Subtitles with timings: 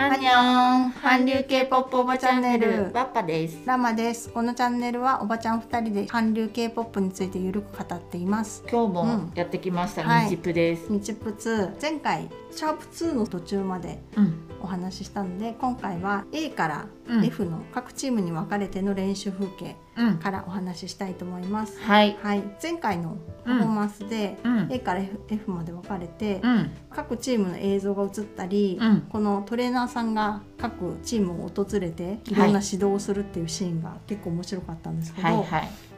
[0.00, 2.92] アンニョン韓流系ポップおばチャンネル。
[2.92, 3.58] バッパです。
[3.66, 4.30] ラマです。
[4.30, 8.62] このチャンネルはおばちゃん二人で韓流 K-POP についてゆるく語っています。
[8.70, 9.32] 今日もうん。
[9.34, 10.24] やってきました、はい。
[10.26, 17.24] ミチプです、日プ2前回シャープ2の途中までうんお話ししたので今回は A からうん。
[17.24, 20.18] F の各チームに分かれての練習風景うん。
[20.18, 21.80] からお話ししたいと思います。
[21.80, 22.16] はい。
[22.22, 22.42] はい。
[22.62, 24.68] 前回のパフォーマンスで、うん。
[24.70, 26.70] A から F, まで分かれて、うん。
[26.90, 29.00] 各チームの映像が映ったり、うん。
[29.08, 35.46] このトレーナーさんが各チームを訪れていろんな指導をするっていうシーンが結構面白かったんですけど、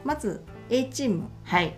[0.05, 1.25] まず A チーム。
[1.45, 1.75] はい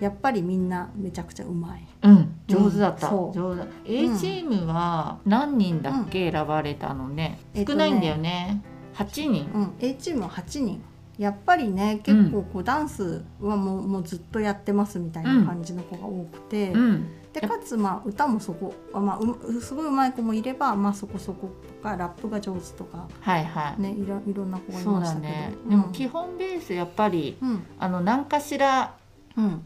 [0.00, 1.86] やっぱりみんなめちゃくちゃうまい。
[2.02, 2.34] うん。
[2.46, 3.38] 上手だった、そう。
[3.38, 7.38] 上手だ A チームは何人だっけ、選ばれたのね？
[7.54, 7.84] えっとね。
[7.84, 8.62] 少ないんだよね。
[8.94, 9.50] 8人？
[9.54, 10.82] うん、A チームは8人。
[11.18, 17.06] やっぱりね結構こうダンスはもうもうずっとやってますみたいな感じの子が多くて、うん。
[17.34, 21.50] でかつまあ歌もそこ、あまあ、うすごいうまい子もいれば、まあ、そこそこ
[21.82, 25.32] とかラップが上手とか、はいはい、ね、いろいろんな子がいましたけど。
[25.32, 25.70] だね、うん。
[25.70, 27.62] でも基本ベースやっぱりうん。
[27.78, 28.99] あの何かしらうん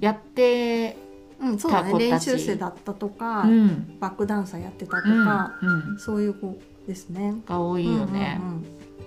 [0.00, 0.96] やって
[1.40, 1.98] うん、そうだね。
[1.98, 3.98] 練習生だったとか、うん。
[4.00, 5.98] バックダンサーやってたとうんか、うん。
[5.98, 7.34] そういう子ですね。
[7.46, 8.40] が多いよね。
[8.40, 8.64] うんうんうん。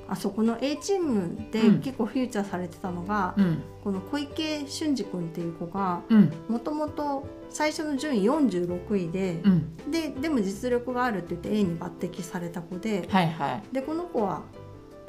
[0.09, 1.81] あそこの A チームでうん。
[1.81, 3.61] 結構フューチャーされてたのが、うん。
[3.83, 6.31] この小池俊二君っていう子がうん。
[6.47, 9.91] もともと最初の順位46位でう、ん。
[9.91, 13.63] ででも実力があるって言って A に抜擢された子ではいはい。
[13.71, 14.43] でこの子は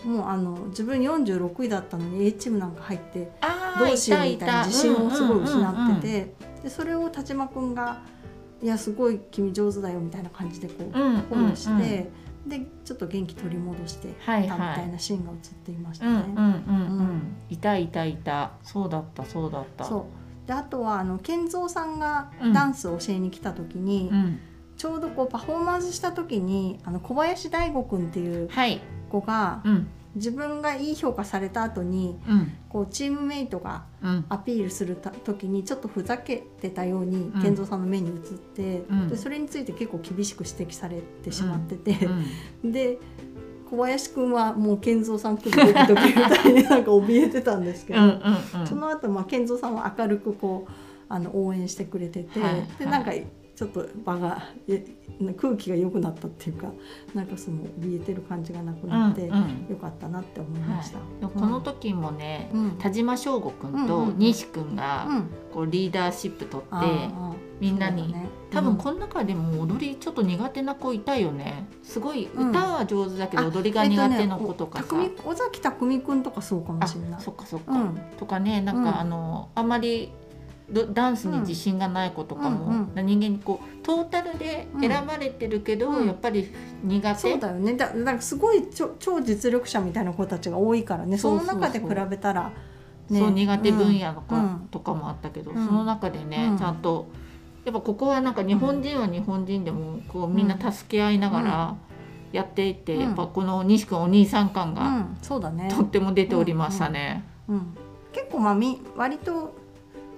[0.04, 3.30] もうあの自分46位だったのに A チームなんか入って
[3.78, 8.02] どうしよういみたいな自信をすごい失っててでそれを田島君が
[8.62, 12.10] 「いやすごい君上手だよ」みたいな感じでこうフォローして、
[12.46, 16.24] でちょっと元気取り戻してたみたいなシーンが映っていましたね。
[17.50, 18.52] いたいたいた。
[18.62, 19.84] そうだったそうだった。
[19.84, 20.06] そ
[20.44, 20.46] う。
[20.46, 22.52] であとはあの健三さんがうん。
[22.52, 24.40] ダンスを教えに来た時に、うん。
[24.76, 29.88] ちょうどこうパフォーマンスした時にあの小林大吾君っていうはい子がうん。
[30.14, 32.52] 自分がいい評価された後にうん。
[32.68, 34.24] こうチームメイトがうん。
[34.28, 37.42] アピールするた時にちょっとふざけてたようにうん。
[37.42, 39.08] 健三さんの目に映って、うん。
[39.08, 42.06] でそれについて結構厳しく指摘されてしまってて、
[42.62, 42.72] うん。
[42.72, 42.98] で
[43.70, 48.66] 小林くんはもう健三さん来るドキドキみたいに なんか怯えてたんですけど、うんうんうん。
[48.66, 50.72] その後まあ健三さんは明るくこう
[51.08, 53.12] あの応援してくれてて、はいはいでなんか
[53.58, 54.84] ちょっと場がえ
[55.36, 56.70] 空気が良くなったっていうか
[57.12, 59.66] なんかその怯えてる感じがなくなって、うんうん。
[59.68, 60.98] よかったなって思いました。
[61.18, 62.70] でもこの時もね、うん。
[62.78, 66.86] 田島翔吾君とうんうんうん西君がうん、こうリーダーシップ取って、
[67.58, 68.78] みんなにね多分うん。
[68.78, 71.66] この中でも踊りちょっと苦手な子いたよね。
[71.82, 72.50] すごいうん。
[72.50, 77.20] 歌は上手だけどあ踊りが苦手な子とかさ、えっとね尾崎匠くんとかそうかもあしれない。
[77.20, 78.00] そっかそっか、うん。
[78.20, 79.00] とかねなんか、うん。
[79.00, 80.12] あのあまりど
[80.70, 86.06] ダンスに自信がない子とかも、うん人間にこうトータルで選ばれてるけど、うん。
[86.06, 86.52] やっぱり
[86.84, 87.74] 苦手、そうだよね。
[87.74, 91.16] だだからすごい超超実力者みたいな子たちが多いからね。
[91.16, 92.52] その中で比べたら、
[93.08, 94.68] ね、そう苦手分野の子うん。
[94.70, 95.66] とかもあったけど、うん。
[95.66, 96.58] その中でね、うん。
[96.58, 97.08] ちゃんと
[97.64, 101.76] やっぱここはなんか日本人は日本人でもこうみんな助け合いながら
[102.32, 103.00] やっていて、うん。
[103.00, 105.72] やっぱこの西君お兄さん感がうん、そうだね。
[105.74, 107.24] とっても出ておりましたね。
[107.48, 107.74] うん、
[108.12, 109.54] 結構まあみ割と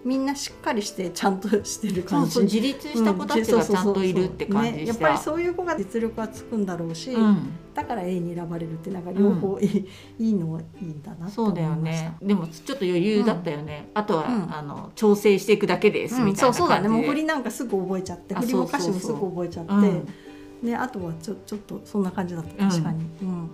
[0.05, 2.31] みんなしっかりしてちゃんとしてる感じ。
[2.33, 4.87] そう自立した子たちがちゃんといるって感じ。
[4.87, 7.51] やっぱりそういう子が実力がつくんだろうし、うん。
[7.75, 9.89] だから A に選ばれるってなんか両方いい,、
[10.19, 12.11] いいのはいいんだなそうだよ思いました。
[12.11, 12.17] ね。
[12.23, 13.91] でもちょっと余裕だったよね。
[13.95, 14.55] あとは、うん。
[14.55, 16.25] あの調整していくだけですうん。
[16.27, 16.59] みたいな感じで。
[16.59, 16.89] そうそうだね。
[16.89, 20.09] もう振りなんかすぐ覚えちゃってあ振りも歌詞もすぐ覚えちゃって、うん。
[20.63, 22.69] ね、あとはちょちょっとそんな感じだった。
[22.69, 23.51] 確かに、うん。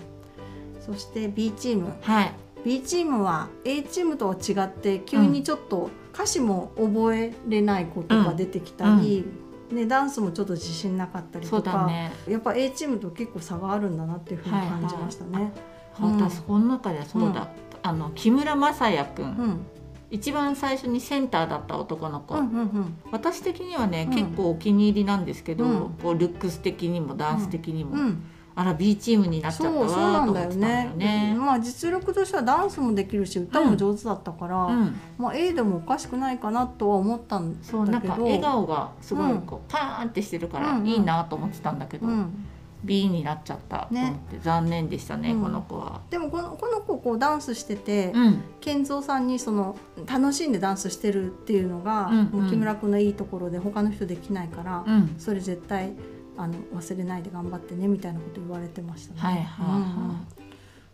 [0.81, 1.93] そして B チーム。
[2.01, 2.33] はい。
[2.67, 9.25] B チームは A チームとは違って急にちょっと歌詞も覚えれない子とか出てきたり、
[9.71, 12.11] ね、ダンスもちょっと自信なかったりとか、だね。
[12.29, 15.53] やっぱ A チームと結構差があるんだなっていうふうに感じましたね。
[16.01, 16.17] うん。
[16.17, 17.49] 私この中ではそうだ。
[17.85, 19.67] あの木村雅也くん、うん。
[20.11, 22.35] 一番最初にセンターだった男の子。
[22.35, 22.99] うんうんうん。
[23.13, 24.17] 私的にはね、うん。
[24.17, 25.91] 結構お気に入りなんですけど、うん。
[26.03, 28.25] こうルックス的にもダンス的にも、うん、
[28.59, 30.91] あら B チームになっちゃったそうそうわなんだよね。
[30.97, 31.37] ね。
[31.39, 39.43] まあ実力としてはダンスもできるし歌も上手だったから、うん、まあ A でもおかしくないかなとは思ったんそうなんだけどか笑顔がすごいうん。
[39.43, 40.87] こうパーンってしてるからうんうん。
[40.87, 42.47] いいなと思ってたんだけど、うん。
[42.83, 45.43] B になっちゃったと思って、残念でしたね、うん。
[45.43, 46.01] この子は。
[46.09, 49.77] でもこのこの子こうダンスしてて、うん、健三さんにその
[50.07, 52.25] 楽しんでダンスしてるっていうのが、うんうん。
[52.43, 55.93] もう木村君のいいところで他の人できないから、うん、それ絶対
[56.37, 59.21] あの忘れないで頑張ってねみたいなこと言われてましたね。
[59.21, 59.71] はいはいはい。
[59.71, 60.27] うんうん。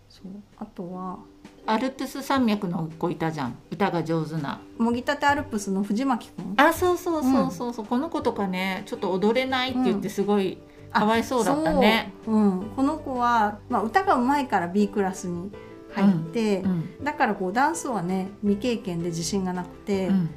[0.08, 0.26] そう。
[0.58, 1.18] あとは
[1.64, 3.56] アルプス山脈の子いたじゃん。
[3.70, 4.60] 歌が上手な。
[4.78, 10.58] もぎたてアルプスの藤巻君あそうそうそうそうそう、この子とかねちょっと踊れないって言ってすごい
[10.92, 12.12] かわいそうだったね。
[12.24, 12.34] そう。
[12.34, 15.52] うん、この子は、まあ、歌がうまいから B クラスに
[15.94, 17.04] 入って、うん。
[17.04, 20.30] だからこうダンスはね未経験で自信がなくて、っうん。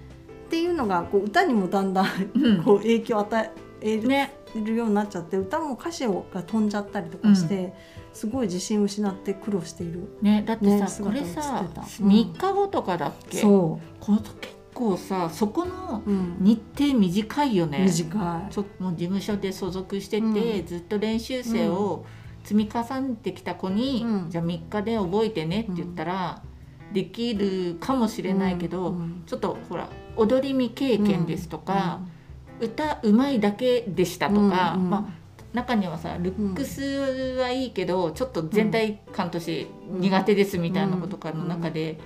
[0.50, 2.06] ていうのがこう歌にもだんだん
[2.36, 2.64] うん。
[2.64, 3.52] こう影響を与
[3.82, 4.32] える,、ね
[4.62, 6.14] るようになっちゃって歌も歌詞が
[6.44, 7.74] 飛んじゃったりとかして、
[8.14, 10.18] すごい自信を失って苦労している。
[10.22, 11.66] ねだってさ、ねこれさ
[12.02, 12.08] うん。
[12.08, 14.36] 3日後とかだっけ、そこの結
[14.74, 17.80] 構さそこのう、うん、日程短いよね。
[17.84, 18.54] 短い。
[18.54, 20.66] ちょもう事務所で所属してて、うん。
[20.66, 22.06] ずっと練習生を
[22.44, 24.30] 積み重ねてきた子に、うん。
[24.30, 26.42] じゃあ3日で覚えてねって言ったら、
[26.94, 29.24] できるかもしれないけど、うん。
[29.26, 32.00] ちょっとほら踊り未経験ですとか、
[32.60, 34.40] 歌うまいだけでしたとか、
[34.76, 34.90] うんうん。
[34.90, 35.26] まあ
[35.56, 36.82] 中にはさルックス
[37.40, 41.98] はいいけど、ちょっと全体感として苦手ですみたいなことかの中で、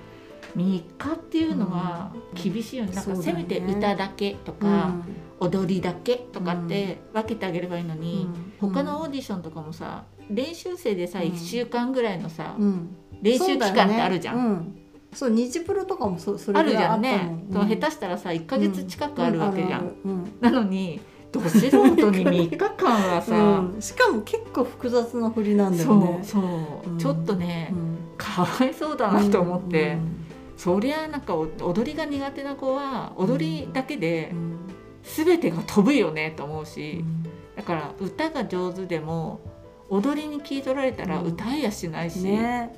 [0.56, 0.82] 3日
[1.14, 4.94] っていうのは厳しいよね、なんかせめて歌だけとか、
[5.40, 8.28] 踊りだけとかって分けてあげればいいのに、
[8.60, 11.26] 他のオーディションとかもさ練習生でさうん。
[11.26, 12.96] 1週間ぐらいのさ、うん。
[13.20, 14.76] 練習期間ってあるじゃん。
[15.12, 19.80] そう日プロとかもそそれあるじゃんね、もん下手したらさ1ヶ月近くあるわけじゃん。
[19.80, 20.32] うあるあるうん。
[20.40, 21.00] なのに
[21.32, 21.78] ど素人
[22.10, 23.82] に3日間はさ、うん。
[23.82, 26.20] しかも結構複雑な振りなんだよそうね。
[26.22, 26.98] そう、うん。
[26.98, 27.98] ちょっとね、うん。
[28.16, 30.16] かわいそうだなと思って、うん
[30.56, 34.58] そりゃなんかお踊りが苦手な子は踊りだけでうん
[35.02, 37.22] 全てが飛ぶよねと思ううし、ん。
[37.56, 39.40] だから歌が上手でも
[39.88, 41.26] 踊りに聞い取られたらうん。
[41.28, 42.74] 歌えやしないし、ね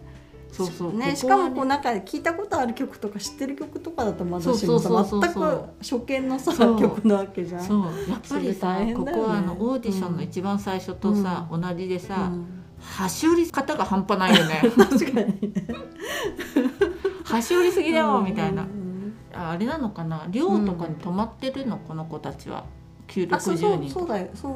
[0.52, 0.92] そうそう。
[0.92, 7.62] ね、ここはしかもこうなんか聞いたことある曲とか知ってる曲とかだとまだしもそうそうそうさ全く初見のさ曲なわけじゃん。
[7.62, 7.84] そう。
[8.08, 12.46] やっぱりそさ、ねここはあのオーディションの一番最初とさ、同じでさ、うん。
[12.80, 14.62] 端折り方が半端ないよね。
[14.76, 15.66] 確かにね。
[17.24, 18.62] 端折りすぎだよみたいな。
[18.62, 19.14] う、ん。
[19.34, 20.26] ああれなのかな？
[20.30, 21.78] 寮とかに泊まってるの？
[21.78, 22.64] この子たちは
[23.30, 24.28] あそうそ960う人そうだよ。
[24.34, 24.52] そう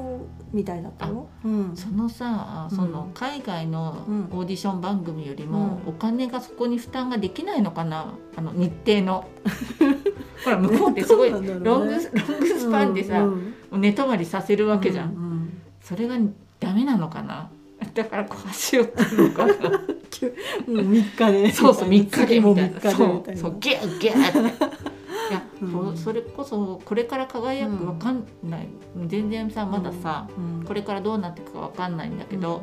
[0.56, 1.29] みたいだったよ。
[1.44, 1.76] うん。
[1.76, 3.12] そのさそのうん。
[3.12, 4.25] 海外のうん。
[4.32, 5.91] オーディション番組よりもうん。
[5.91, 8.14] お金がそこに負担ができないのかな？
[8.37, 9.29] あの日程の。
[10.44, 13.81] ほら向こうってすごいロングスロングスパンでさ、うん。
[13.81, 15.17] 寝泊まりさせるわけじゃん、うん。
[15.17, 16.17] うんそれが
[16.58, 17.50] ダメなのかな？
[17.94, 19.53] だからこう端折ってるのかな？
[20.69, 21.53] うん3日で。
[21.53, 22.91] そうそう3日でみたい3な。
[22.91, 23.37] そうな。
[23.37, 24.95] そうギュッギュッって
[25.31, 25.96] いや、うん。
[25.96, 28.69] そそれこそこれから輝くわかんない、
[29.06, 30.64] 全然さまださ、うん。
[30.64, 32.62] これからどうなっていくかわかんないんだけど、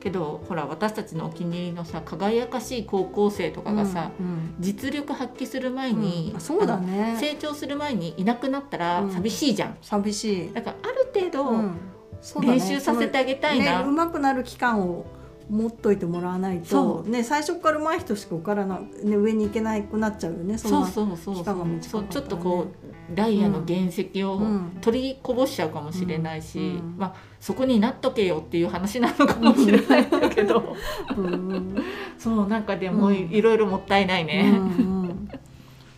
[0.00, 4.54] けどほら私たちのお気に入りのさ輝かしい高校生とかがさ、うん。
[4.58, 7.16] 実力発揮する前に、そうだね。
[7.20, 9.10] 成長する前にいなくなったらうん。
[9.12, 15.06] 寂しいじゃん、寂しい、だからある程度練習させてあげたいな、ね上手くなる期間を
[15.50, 21.44] 持っといてもらわないそと、ね、最初から上手い人しか受からな、ね、上に行けなくなっちゃうよねそんそうなそうそう。
[21.82, 30.76] そうちょっとこうダイヤの原石をうん取りこぼしちゃうかもしれないし、うんまあそこになっとけよっていう話なのかもしれないんだけど。
[31.16, 31.74] うん
[32.18, 33.14] そうなんかでもうん。
[33.14, 34.52] いろいろもったいないね。
[34.54, 35.30] うんうん。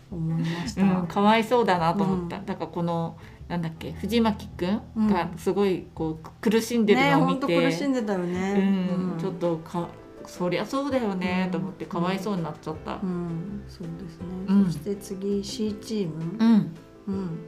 [0.09, 2.45] 思いました、うん、かわいそうだなと思った、うん。
[2.45, 3.17] だからこの
[3.47, 5.07] なんだっけ藤巻くんうん。
[5.07, 9.19] がすごいこう苦しんでるねのを見て、本当苦しんでたよね、うん。
[9.19, 9.87] ちょっとか
[10.25, 11.43] そりゃそうだよね。
[11.45, 11.51] うん。
[11.51, 12.99] と思ってかわいそうになっちゃった。
[13.03, 13.05] う。
[13.05, 13.63] ん。
[13.67, 14.65] そうですね、うん。
[14.65, 16.75] そして次 C チーム、うん、
[17.07, 17.39] うん、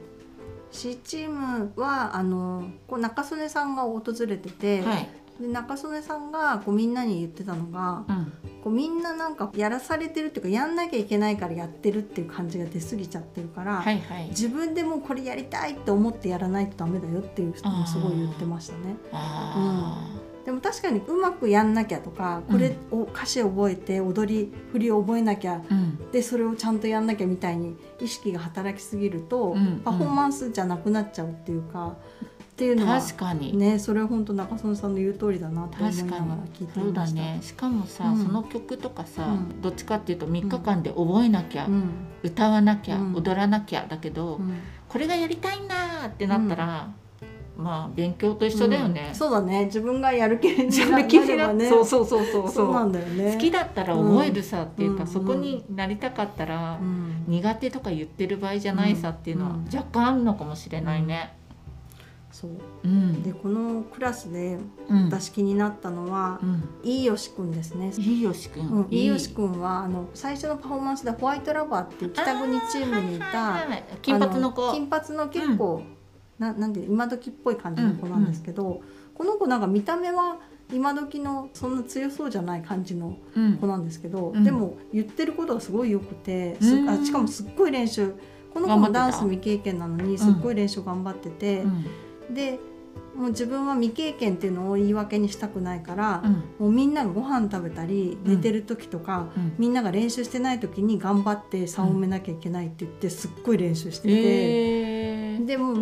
[0.70, 5.08] C チームはあのこう中曽根さんが訪れてて、はい、
[5.40, 8.32] で中曽根さんがこうみんなに言ってたのがうん、
[8.64, 14.28] こうみんななんかやらされてるっていうかやんなきゃいけないからやってるっていう感じが出過ぎちゃってるから、はいはい。
[14.30, 18.96] 自分でもうこれやりたいって思ってやらないとダメだよっていう人もすごい言ってましたね。
[19.12, 29.80] あでも確かにうまくやんなきゃとかこれを歌詞覚えて踊り振りを覚えなきゃあ、うん、でそれをちゃんとやんなきゃみたいに意識が働きすぎると、うん。
[29.84, 31.96] パフォーマンスじゃなくなっちゃうっていうか、
[32.56, 36.28] っていうのは確かに、ねそれは本当中曽根さんの言う通りだなと思いな確かに。
[36.30, 37.20] がら聞いてそういました。
[37.20, 37.38] だね。
[37.42, 38.22] しかもさ、うん。
[38.24, 39.60] その曲とかさ、うん。
[39.60, 41.90] どっちかっていうと3日間で覚えなきゃ、うん。
[42.22, 43.14] 歌わなきゃ、うん。
[43.14, 44.54] 踊らなきゃだけど、うん。
[44.88, 46.88] これがやりたいんだってなったら、
[47.58, 49.08] まあ勉強と一緒だよね。
[49.10, 49.14] うん。
[49.14, 49.66] そうだね。
[49.66, 51.68] 自分がやる気にやなる気になればね。
[51.68, 52.48] そうそうそうそう。
[52.48, 53.34] そそううなんだよね。
[53.34, 55.08] 好きだったら覚えるさっていうか、うん。
[55.10, 57.24] そこになりたかったら、うん。
[57.28, 59.64] 苦手とか言ってる場合じゃないさっていうのはうん。
[59.66, 61.34] 若干あるのかもしれないね。
[62.36, 62.50] そう。
[62.84, 67.92] うん、でこのクラスでうん、私気になったのはうん、飯吉くんですね。
[67.96, 73.66] いいよしくん、うん、飯吉くんはあの最初のパフォーマンスでホワイトラバーっていう北国チームにいた
[74.02, 74.68] 金髪の子。
[74.68, 75.82] あ金髪の結構、
[76.38, 78.82] ななんで今時っぽい感じの子なんですけど、
[79.14, 80.38] この子なんか見た目は
[80.70, 83.56] 今時のそんな強そうじゃない感じのうん。
[83.56, 84.44] 子なんですけど、うん。
[84.44, 88.14] でも言ってることがすごい良くて、あしかもすっごい練習。
[88.52, 91.84] この子もダンス未経験なのにすっごい練習頑張ってて、うん
[92.30, 92.58] で
[93.14, 96.32] もう自分は未経験っていうのを言い訳にしたくないから、うん。
[96.32, 98.36] もうみんながご飯食べたりうん。
[98.36, 99.54] 寝てる時とか、うん。
[99.58, 105.44] みんなが練習してない時に頑張って差を埋めなきゃいけないって言ってすっごい練習してて、えー。
[105.46, 105.74] でも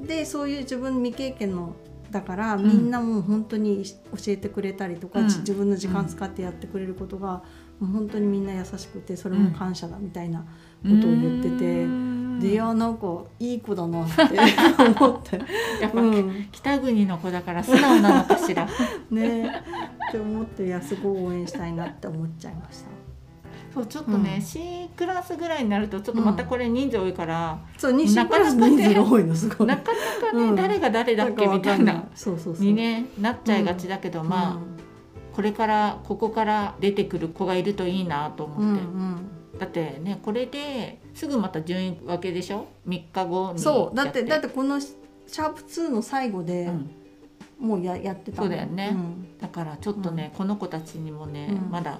[0.00, 1.74] でそういう自分未経験の
[2.10, 5.26] だからみんなもう本当に教えてくれたりとか、うん。
[5.26, 7.42] 自分の時間使ってやってくれることが、
[7.80, 10.46] もう本当にみんな優しくてそれも感謝だみたいなこ
[10.84, 12.09] とを言ってて。
[12.48, 14.22] いやなんかいい子だなって
[14.98, 15.40] 思って、
[15.80, 18.66] やっぱ、うん、北国の子だから素直なのかしら。
[19.10, 19.62] ね。
[20.08, 22.90] って思っていやすごい応援したいなって思っちゃいました。
[23.72, 24.42] そうちょっとね、うん。
[24.42, 29.66] C クラスぐらいになるとちょっとまたこれ人数多いから、そう西クラスなかなかね人数が多いのすごい。
[29.68, 34.58] なかなかね、うん誰が誰だっけみたいなそうそうそうにねなっちゃいがちだけど、まあ
[35.34, 39.30] これからここから出てくる子がいるといいなと思うんって、うん
[39.60, 44.24] だってねこれですぐまた順位分けでしょ？3日後うん、にそうだって。
[44.24, 46.70] だってて、このシャープ2の最後で
[47.60, 48.96] うん、もうややってたそうだよね。
[49.38, 51.70] だからちょっとね、この子たちにもね、うん。
[51.70, 51.98] まだ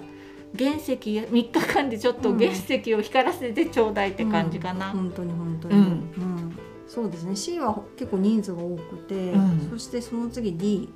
[0.57, 2.39] 原石3日間でちょっとうん。
[2.39, 4.91] 原石を光らせてちょうだいって感じかな。
[4.91, 4.97] うん。
[4.97, 5.81] 本当に本当に、うん。
[5.83, 6.57] うん。
[6.87, 7.35] そうですね。
[7.35, 9.67] C は結構人数が多くて、うん。
[9.69, 10.89] そしてその次 D、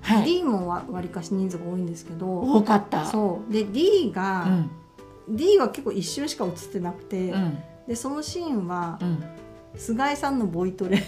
[0.00, 2.26] はい、D もわわりかし人数が多いんですけど。
[2.40, 3.04] 多かった。
[3.04, 3.52] そう。
[3.52, 4.70] で D うが、ん
[5.28, 7.58] D は結構一瞬しか映ってなくて、うん。
[7.86, 9.24] でそのシーンはうん、
[9.76, 11.02] 菅井さんのボイトレ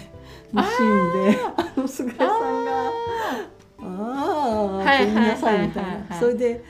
[0.53, 2.91] のシーンであの菅井さんが
[3.81, 5.99] 「ああ」って言いなさいみたいはいはい。
[5.99, 6.63] はいはないそれで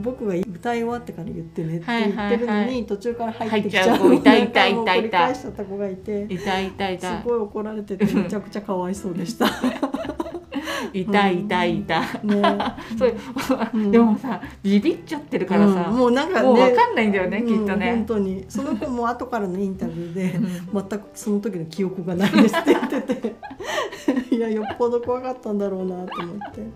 [0.00, 4.14] 僕が歌い終わってから言ってねって言ってるのに、途中から入ってきちゃう。
[4.14, 6.98] いたいたいたいたなんかもう繰り返しちゃった子がいていたいたい。
[6.98, 9.46] すたごい怒られててめちゃくちゃかわいそうでした。
[10.92, 11.82] いたいたい。
[11.82, 12.00] た。
[12.22, 12.58] ね
[12.98, 13.18] そういう
[13.74, 13.90] うん。
[13.90, 15.96] でもさビビっちゃってるからさ、うん。
[15.96, 18.04] もうなんかねもうわかんないんだよね、きっとうん本ね。
[18.06, 18.44] 当に。
[18.48, 20.88] その子も後からのインタビューでうん。
[20.88, 23.34] 全くその時の記憶がないですって言ってて。
[24.34, 26.66] いやよっぽど怖かったんだろうなと思って。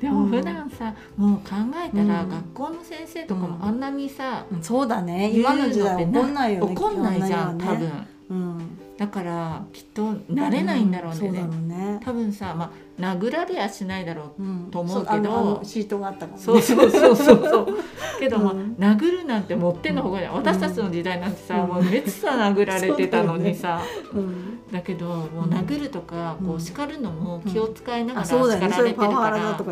[0.00, 1.42] でも普段さ、もう考
[1.84, 2.28] えたら、うん。
[2.30, 3.64] 学校の先生とかもうん。
[3.64, 5.30] あんなにさ、そうだね。
[5.34, 7.90] 今の時代怒んないよね怒んないじゃん、多分。
[8.30, 12.00] うんだからきっと慣れないんだろうね,、そうだろうね。
[12.04, 12.70] 多分さ、ま
[13.00, 14.70] あ、殴られやしないだろううん。
[14.70, 15.60] と思うけど。
[15.64, 16.38] シートがあったからね。
[16.38, 17.66] そうそうそうそう。
[18.20, 18.76] けど、まあうん。
[18.78, 21.68] 殴るなんて持ってんのほうが私たちの時代なんてさ、うん。
[21.70, 23.80] もうめっちゃ殴られてたのにさ、
[24.12, 24.60] うん。
[24.70, 26.46] だけどもう殴るとか、うん。
[26.46, 29.64] こう叱るのも気を使いながら叱らそれてるから、そ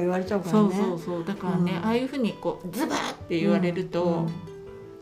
[0.67, 1.89] うそうそうだからね、うん。
[1.89, 4.27] ああいうふうにこうズバーって言われると、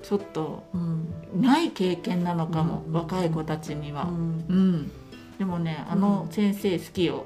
[0.03, 1.07] ちょっとうん。
[1.41, 2.93] ない経験なのかも、うん。
[2.93, 4.05] 若い子たちには。
[4.05, 4.45] うん。
[4.49, 4.93] うん。
[5.39, 7.25] でもねあの先生好きよ。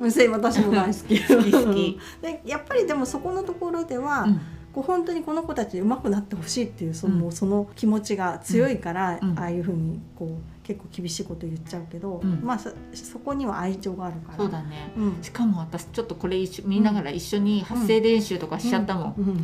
[0.00, 1.20] うんせ私も大好き。
[1.26, 1.98] 好き好き。
[2.22, 4.40] でやっぱりでもそこのところでは、うん。
[4.72, 7.32] こう本当にこの子たち上手くなってほしいっていうその,、うん。
[7.32, 9.38] その気持ちが強いから、うん。
[9.38, 12.40] ああいうふうにこう結構厳しいこと言っちゃうけど、うん。
[12.42, 14.36] まあそそこには愛情があるから。
[14.36, 14.92] そうだね。
[14.98, 15.22] うん。
[15.22, 19.14] しかも私ちょっとこれ一緒見ながら一緒に発声練習とかしちゃったもん。
[19.16, 19.24] うん。
[19.28, 19.38] うん。
[19.38, 19.42] い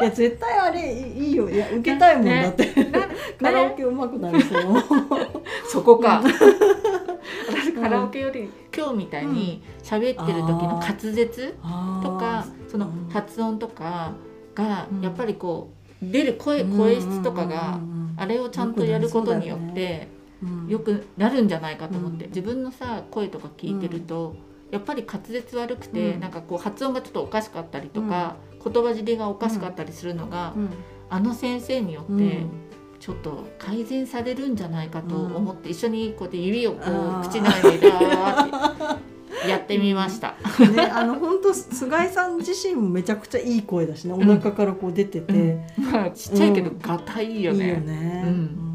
[0.00, 1.48] や絶対あれいいよ。
[1.48, 2.74] いや受けたいもん、ねだって、
[3.40, 4.62] カラオケ上手くなるそう、
[5.70, 6.24] そこか。
[7.48, 11.54] 私カラオケより今日みたいに喋ってる時の滑舌
[12.02, 14.14] とかその発音とか
[14.56, 15.02] がうん。
[15.02, 15.70] やっぱりこ
[16.02, 17.78] う出る声声質とかが
[18.16, 20.17] あれをちゃんとやることによって
[20.68, 22.24] よくなるんじゃないかと思って。
[22.24, 22.30] うん。
[22.30, 24.36] 自分のさ声とか聞いてると
[24.70, 26.20] やっぱり滑舌悪くてうん。
[26.20, 30.70] なんかこう発音がちょっとおかしかったりとか言葉尻がおかしかったりするのがうん。
[31.10, 32.16] あの先生にようん。
[32.16, 32.46] って
[33.00, 37.88] ちょっと改善されるんじゃないかと思って一緒にこうやって指をこう口の中でって
[39.48, 40.34] やってみました。
[40.74, 44.14] ね、あの本当菅井さん自身もめちゃくちゃいい声だしね。
[44.14, 45.32] お腹からこう出てて、
[45.78, 45.84] うん。
[45.92, 47.80] まあちっちゃいけどうんがたいいよいいよね。
[47.80, 48.24] ね。
[48.26, 48.67] うん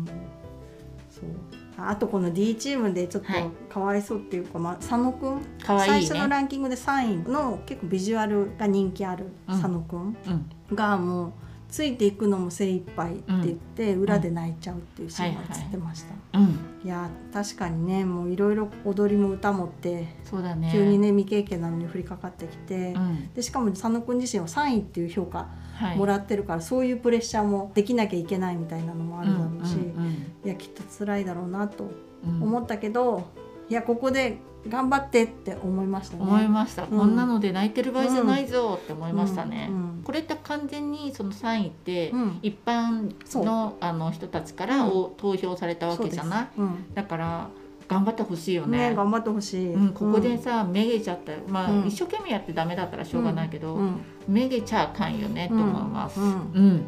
[1.88, 5.42] ああとこの D チームでちょっとはいかわいそうっていうか、まあ、佐野くん？
[5.64, 6.30] かわいい最初のね。
[6.30, 11.32] ランキングで3位の結構ビジュアルが人気あるうん佐野くんうんがもう
[11.70, 16.40] ついていくのも精一杯って言って、裏で泣いちゃうっていうシーンが映ってました。
[16.40, 20.70] うんいや確かにねもういろいろ踊りも歌もってそうだね。
[20.72, 25.48] 急にね未経験なのに降りかかってきて、うんでしかも佐野くん自身は3位っていう評価はい。
[25.96, 31.86] もらってるから、そういうプレッシャーもできなきゃいけないみたいなのもあるだろうし、うんいやきっと辛いだろうなと
[32.26, 32.36] うん。
[32.38, 33.28] うん思ったけど、
[33.70, 34.38] いやここで
[34.68, 36.24] 頑張ってって思いましたね。
[36.24, 36.88] 思いました、ん。
[36.88, 39.68] こんなので泣いてる場合じゃないぞって思いましたね。
[39.70, 39.76] うん。
[39.76, 40.04] うん。
[40.04, 42.40] これって完全にその3位ってうん。
[42.42, 43.14] 一般
[43.44, 46.48] のあの人たちからお投票されたわけじゃない、
[46.94, 47.50] だから
[47.88, 48.90] 頑張ってほしいようんね。
[48.90, 51.88] ね頑張ってほしい、うん、ここでさ、めげちゃったまあ、うん。
[51.88, 54.02] 一生懸命やってダメだったらしょうがないけど、うん。
[54.28, 56.20] めげちゃあかんよねと思います。
[56.20, 56.30] ううん。
[56.76, 56.86] ん、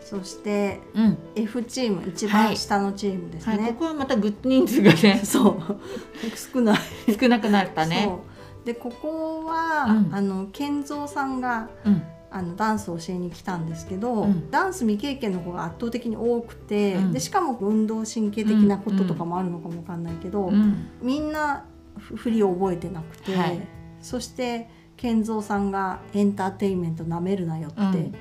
[0.00, 1.18] そしてうん。
[1.34, 2.46] F チーム一はい。
[2.48, 5.56] 番下のチームですはい、ね、ここはまたグッ人数がね そう。
[6.54, 6.78] 少ない。
[7.18, 8.10] 少なくなったね。
[8.64, 10.14] でここは、うん。
[10.14, 14.50] あの健三さんがうんあのダンスを教えに来たんですけど、うん。
[14.50, 17.12] ダンス未経験の子が圧倒的に多くて、うん。
[17.12, 21.64] でしかも運動神経的なこととかもあるのかもわかんないけど、うんみんな
[21.98, 23.60] ふ振りを覚えてなくて、はい。
[24.00, 28.14] そして健三さんが「エンターテインメントなめるなよ」ってうん。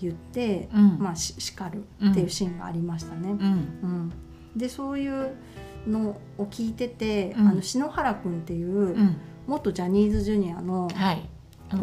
[0.00, 0.98] 言って、うん。
[0.98, 3.30] まあし叱るっていうシーンがありましたね。
[3.30, 3.38] うん。
[3.38, 3.44] う
[3.86, 4.12] ん。
[4.56, 5.36] でそういう
[5.86, 7.48] のを聞いてて、うん。
[7.48, 9.16] あの篠原君っていう、うん。
[9.46, 10.88] 元ジャニーズジュニアの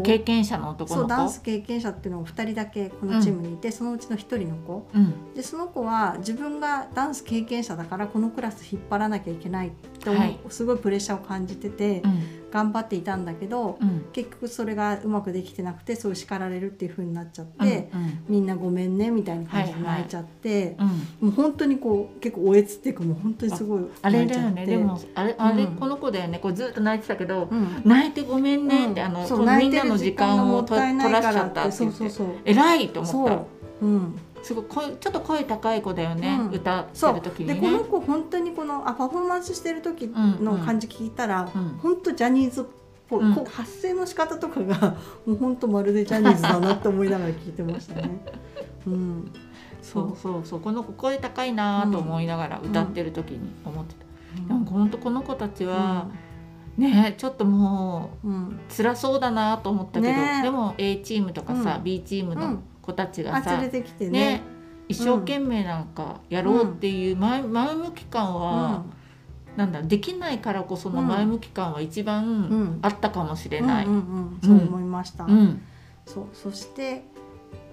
[0.04, 0.96] 経験者の男の子？
[1.02, 4.88] そうダンス経験者っていうのが2人だけこのチームにいて、そのうちの1人の子。
[4.94, 5.34] うん。
[5.34, 10.40] でその子は自分がダンス経験者だからこのクラス引っ張らなきゃいけないってはい。
[10.50, 14.06] すごいプレッシャーを感じてて、うん頑張っていたんだけど、うん。
[14.12, 18.24] 結局それがうまくできてなくてそう叱られるっていう風になっちゃっうんて、うん。
[18.28, 20.88] みんなごめんねみたいな感じで泣いちゃって、うん。
[20.88, 20.96] も
[21.30, 24.62] う本当にこう結構おえつっていうかもう本当にすごいあれだ泣いちゃって。
[24.62, 24.66] よね。
[24.66, 26.40] でもあれあれ、うんこの子だよね。
[26.40, 27.82] こうずっと泣いてたけど、うん。
[27.86, 29.08] 泣いてごめんねって、うん。
[29.08, 33.62] あのそうみんなの時間を取らしちゃったっててそう言ってそうそう偉いと思った。
[33.82, 36.50] うん、すごい声ちょっと声高い子だよね、うん。
[36.52, 37.90] 歌ってる時でこのにね。
[37.90, 42.66] 子本当にこのあパフォーマンスしてる時の感じ聞いたら、うん本当ジャニーズっ
[43.08, 43.36] ぽい、うん。
[43.36, 44.96] こう発声の仕方とかが
[45.26, 48.10] もう本当まるでジャニーズだなって思いながら聞いてましたね。
[48.88, 49.32] うん、
[49.82, 50.60] そうそうそう。
[50.60, 56.08] この子声高いなと思いながら歌ってる時に思ってた、でも本当この子たちは、
[56.78, 58.48] ねちょっともうん、うん。
[58.48, 60.42] う辛そうだなと思ったけど、ね。
[60.42, 61.84] でも A チームとかさ、うん。
[61.84, 64.12] B チームの子たちがあさ、連れてきてね。
[64.12, 64.42] ね。
[64.88, 68.84] 一生懸命なんかやろうっていう前,、前向き感は、
[69.56, 72.80] なんだできないからこその前向き感は一う番ん。
[72.82, 73.86] あったかもしれうんない。
[73.86, 74.02] うんうんう
[74.38, 75.26] ん、そう思いました。
[75.26, 75.62] うん。
[76.06, 77.04] そうそして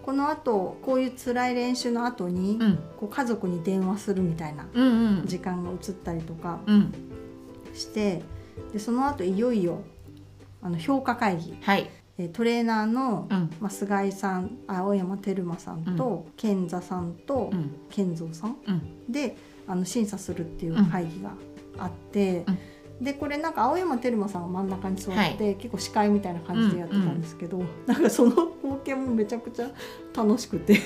[0.03, 2.79] この後こういう辛い練習の後に、うん。
[2.99, 4.67] こう家族に電話するみたいな
[5.25, 6.95] 時間が移ったりとかうん。
[7.75, 8.23] して
[8.73, 9.81] でその後いよいよ
[10.63, 11.81] あの評価会議、はい。
[11.81, 13.51] えートレーナーの、うん。
[13.61, 17.71] まあ、菅井さん青山テルマさんと、健座さんと、うん。
[17.91, 19.13] 健三さんうん。
[19.13, 19.37] で
[19.69, 21.31] あの審査するっていう会議が
[21.79, 22.45] あって、
[23.01, 28.31] でこれなんか青山テルマさんが真ん中に座って、結構司会みたいな感じでやってたんですけど、なんかその
[28.63, 29.71] 光景もめちゃくちゃ
[30.17, 30.81] 楽しくて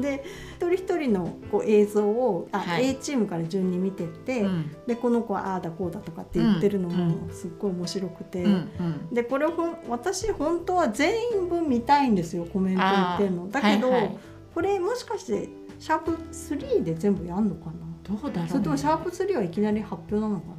[0.00, 0.24] で
[0.56, 2.90] 一人一人のこう映像をあ、はい。
[2.90, 4.70] A チームから順に見てって、うん。
[4.86, 6.96] でこの子はああだこうだとかって言ってるのうん。
[6.96, 8.42] もすっごい面白くて。
[8.42, 9.14] うんうん。
[9.14, 13.48] でこれほん私本当は全員分見たいんですよコメント言ってんの。
[13.50, 14.18] だけど、はいはい。
[14.54, 17.72] これもしかしてシャープ3で全部やんのかな？
[18.02, 18.48] どうだろうね。
[18.48, 20.54] それともシャープ3はいきなり発表なのかな？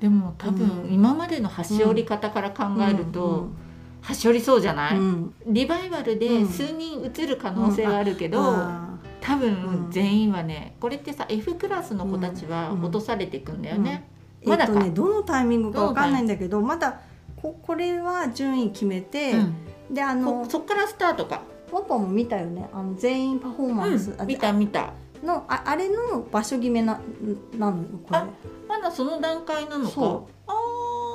[0.00, 0.92] でも多分うん。
[0.92, 3.48] 今までの端折り方から考えると
[4.08, 5.04] 端折りそうじゃない、うん。
[5.04, 6.48] うんリバイバルでうん。
[6.48, 9.52] 数人移る可能性はあるけど、あ多う分
[9.88, 9.90] ん。
[9.90, 12.82] 全員はねこれってさ F クラスの子たちはうん。
[12.84, 14.08] 落とされていくんだよね。
[14.42, 14.72] ーまだか。
[14.72, 17.00] えっとねどのタイミングかわかんないんだけどまだ
[17.36, 19.54] ここれは順位決めて、うん。
[19.94, 21.42] であのこそっからスタートか。
[21.70, 22.66] ポンポンも見たよね。
[22.72, 24.94] あの全員パフォーマンス、あうん、見た見た。
[25.22, 26.98] のああれの場所決めな
[27.58, 27.82] なの？
[27.82, 28.18] よこれ。
[28.20, 28.26] あ
[28.66, 29.90] まだその段階なのか。
[29.90, 30.54] そあー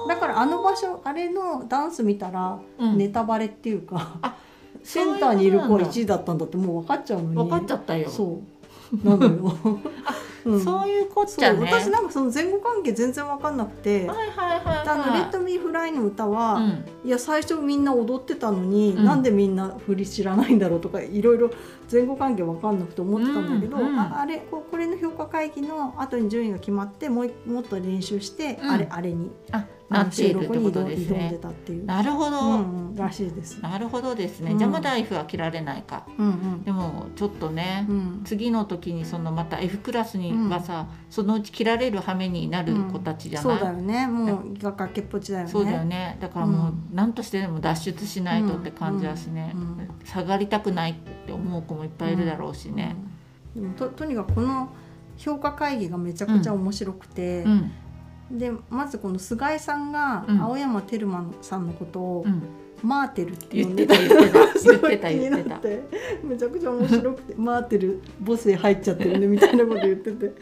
[0.08, 2.98] だからあの場所あれのダンス見たらうん。
[2.98, 7.36] ネタバレっていうか、ういうンターにいる子はことなんだ1位だったんだってもう分かっちゃうのに。
[7.36, 8.10] 分かっちゃったよ。
[8.10, 9.08] そう。
[9.08, 9.58] なのよ、
[10.46, 10.64] うん。
[10.64, 11.60] そういうこっちゃね。
[11.66, 14.88] 私なんかその前後関係全然分かんなくて、はいはいはいはい。
[14.88, 16.86] あの「レッド・ミー・フライ」の歌は、うん。
[17.04, 19.06] いや最初みんな踊ってたのに、うん。
[19.06, 21.50] なんでみんな振り知らないんだろうとかいろいろ
[21.92, 28.70] 前後関係分かんなくて思ってたんだけど、うんうんああれここれの評価会議の後に順位が決まってもういもっと練習して、うん。
[28.70, 29.32] あれあれに
[29.94, 31.40] なっているってことでですね。
[31.86, 32.40] なるほど。
[32.40, 33.62] うんうん、らしいです。
[33.62, 34.52] なるほどですね。
[34.52, 36.06] うんじゃあまだ F は切られないか。
[36.18, 36.64] うんうん。
[36.64, 37.86] でもちょっとね。
[37.90, 38.22] うん。
[38.26, 44.08] 次の時にそのまた F クラスにはさ、そのうち切られる羽目になる子たちじゃない、そうだよね。
[44.08, 45.52] もう崖っぽちだよね。
[45.52, 46.18] そうだよね。
[46.20, 49.62] だからもうう何としてでも脱出しないとって感じだしね、うん。
[49.62, 49.90] うん。
[50.04, 52.96] 下がりたくないって思う子もいっぱいいるだろうしね。
[53.56, 53.62] うん。
[53.64, 54.70] でもととにかくこの
[55.18, 57.72] 評価会議がめちゃくちゃ面白くてう、ん
[58.32, 60.42] でまずこの菅井さんがうん。
[60.42, 62.44] 青山テルマさんのことをうん。
[62.82, 65.10] マーテルって呼んで言ってた言ってた言ってた。
[65.10, 65.84] 言ってたて。
[66.22, 67.34] めちゃくちゃ面白くて。
[67.38, 70.34] マーテル母性入っちゃってるねみたいなこと言ってて。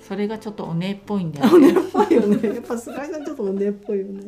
[0.00, 1.70] それがちょっとおねっぽいんだよおね。
[1.70, 2.54] ねっぽいよね。
[2.54, 4.22] やっぱ菅井さんちょっとおねっぽいよね、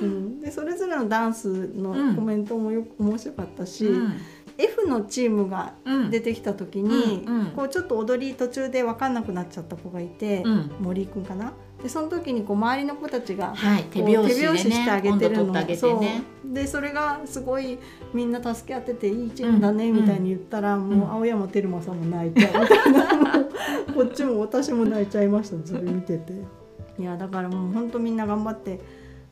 [0.00, 4.14] うん、でそれぞれのダンスのコメントもよく面白かったし、うん。
[4.56, 6.10] F のチームがうん。
[6.10, 7.46] 出てきた時に、うんうん。
[7.48, 10.70] こうちょっと踊り途中で分かんなくなっちゃった子がいて、うん。
[10.80, 11.52] 森井くんかな？
[11.86, 15.52] ででその時にこう周りの子たちがはい、手拍子してあげてるの。
[15.52, 15.76] てね。
[15.76, 16.00] そ
[16.44, 16.52] う。
[16.52, 17.78] でそれがすごい
[18.12, 20.02] みんな助け合ってていいチームだねうん。
[20.02, 20.88] みたいに言ったら、ん。
[20.88, 23.22] もう青山テルマさんも泣いちゃうみたいな。
[23.34, 23.40] も
[23.88, 26.32] うこっちも私も泣いちゃいましたそれ見てて。
[26.98, 28.80] いやだからもう本当みんな頑張って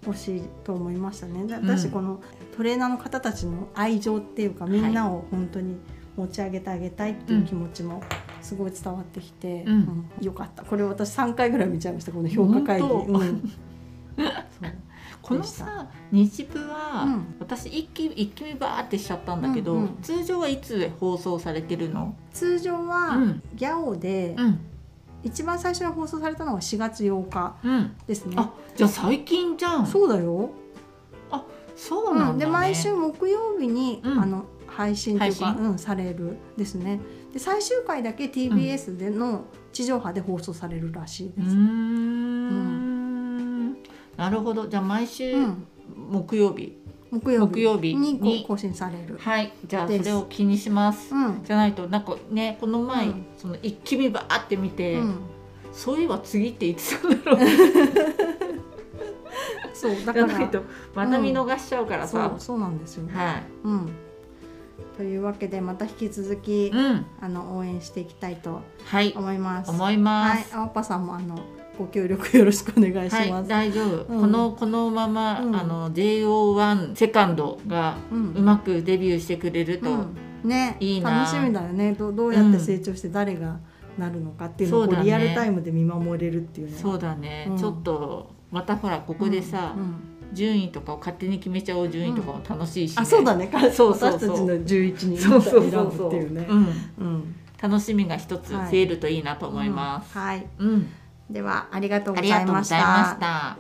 [0.07, 1.45] ほしいと思いましたね。
[1.61, 2.21] 私この
[2.57, 5.77] トレーナーの方たちの愛情っていうかみんなを本当に
[6.17, 8.01] 持ち上げてあげたいっていう気持ちも
[8.45, 9.73] すごい伝わってきて、うん。
[9.73, 10.63] うんよかった。
[10.63, 12.89] これ私3回ぐらい見ちゃいましたこの評価会議。
[15.23, 17.35] このさ日部は、うん。
[17.41, 19.97] 私一気一気見バーってしちゃったんだけど、うんうん。
[20.03, 22.15] 通常はいつ放送されてるの？
[22.33, 23.43] 通常は、うん。
[23.55, 24.61] ギャオで、うん。
[25.23, 27.97] 一番最初に放送されたのが4月8日うん。
[28.07, 28.35] ですね。
[28.39, 29.87] あじゃあ最近じゃん。
[29.87, 30.51] そうだよ。
[31.77, 32.31] そうなんだ、ね。
[32.33, 34.21] うん、で毎週木曜日に、うん。
[34.21, 37.01] あの配信というか、うん、されるですね。
[37.35, 41.49] で最終回だけ TBS での地上波で放送されるらしいうです。
[41.57, 43.73] ーん。
[44.17, 44.69] なるほど。
[44.69, 45.67] じゃあ毎週うん。
[46.09, 46.79] 木曜日、
[47.11, 49.19] 木曜日木曜日にに更新される。
[49.19, 49.53] はい。
[49.67, 51.13] じゃあそれを気にします。
[51.13, 51.43] うん。
[51.45, 53.27] じゃないとなんかねこの前、うん。
[53.37, 55.19] その一気見バーって見て、うん、
[55.73, 57.41] そういえば次っていつなんだろう。
[59.75, 60.27] そうだから。
[60.29, 60.63] ないと
[60.95, 62.29] また見逃しちゃうからさ。
[62.31, 63.09] そう、そうなんですよ。
[63.13, 63.43] はい。
[63.65, 63.91] うん。
[64.97, 67.07] というわけでまた引き続き、うん。
[67.21, 69.13] あの応援していきたいとはい。
[69.17, 69.71] 思います。
[69.71, 71.39] 思いまはい、す、青パさんもあの
[71.79, 73.49] ご協力よろしくお願いしはい、ます。
[73.49, 74.21] 大丈夫、うん。
[74.21, 75.57] このこのまま、うん。
[75.57, 79.95] あの JO1 セカンドがうまくデビューしてくれると、う
[80.47, 80.49] ん。
[80.49, 80.77] ね。
[80.81, 81.23] いいな。
[81.23, 81.93] 楽しみだよね。
[81.95, 83.59] どどうやって成長して誰が
[83.99, 87.57] なるのかっていうのをねうリアルタイムで見守れるっていうねそうだね、うん。
[87.57, 93.03] ちょっとまたほらここでさ、うん順位とかを勝手に決めちゃおう順位とかも楽しいし、ね。
[93.03, 93.47] あそうだね。
[93.47, 94.13] かそうそうそう。
[94.13, 96.47] 私たちの11人そうそう選ぶっていうね。
[96.49, 96.67] うん、
[96.99, 97.35] うん。
[97.61, 100.23] 楽しみが一つ増はいえるといいなと思います、うん。
[100.23, 100.47] はい。
[100.59, 100.89] うん
[101.31, 103.57] ではありがとうありがとうごございましたした。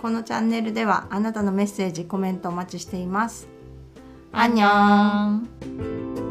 [0.00, 3.48] このチャンネルではあなたのメッセージコメントお待ちしています。
[4.32, 6.27] アンニョン